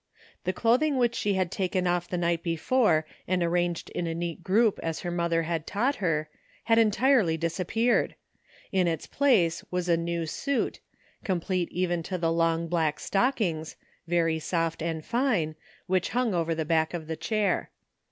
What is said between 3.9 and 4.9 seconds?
in a neat group